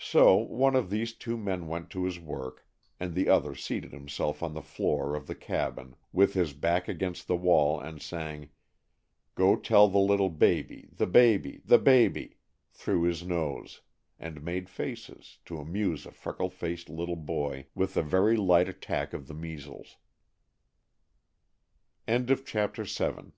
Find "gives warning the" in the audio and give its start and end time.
22.24-22.32